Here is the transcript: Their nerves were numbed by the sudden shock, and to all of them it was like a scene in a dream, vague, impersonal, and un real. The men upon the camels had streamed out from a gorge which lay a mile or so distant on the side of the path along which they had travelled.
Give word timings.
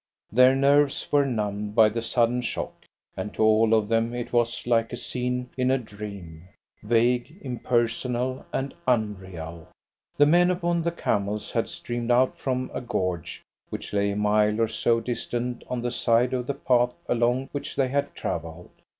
Their 0.31 0.55
nerves 0.55 1.07
were 1.11 1.27
numbed 1.27 1.75
by 1.75 1.89
the 1.89 2.01
sudden 2.01 2.41
shock, 2.41 2.85
and 3.15 3.31
to 3.35 3.43
all 3.43 3.75
of 3.75 3.87
them 3.87 4.15
it 4.15 4.33
was 4.33 4.65
like 4.65 4.91
a 4.91 4.97
scene 4.97 5.51
in 5.57 5.69
a 5.69 5.77
dream, 5.77 6.47
vague, 6.81 7.37
impersonal, 7.43 8.43
and 8.51 8.73
un 8.87 9.15
real. 9.19 9.67
The 10.17 10.25
men 10.25 10.49
upon 10.49 10.81
the 10.81 10.91
camels 10.91 11.51
had 11.51 11.69
streamed 11.69 12.09
out 12.09 12.35
from 12.35 12.71
a 12.73 12.81
gorge 12.81 13.43
which 13.69 13.93
lay 13.93 14.09
a 14.13 14.15
mile 14.15 14.59
or 14.59 14.67
so 14.67 14.99
distant 14.99 15.63
on 15.67 15.83
the 15.83 15.91
side 15.91 16.33
of 16.33 16.47
the 16.47 16.55
path 16.55 16.95
along 17.07 17.49
which 17.51 17.75
they 17.75 17.89
had 17.89 18.15
travelled. 18.15 18.71